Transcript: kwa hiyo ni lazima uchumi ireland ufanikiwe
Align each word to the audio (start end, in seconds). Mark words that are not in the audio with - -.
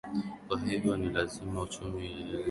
kwa 0.47 0.59
hiyo 0.59 0.97
ni 0.97 1.09
lazima 1.09 1.61
uchumi 1.61 1.97
ireland 2.05 2.15
ufanikiwe 2.15 2.39